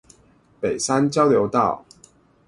[0.59, 1.85] 北山交流道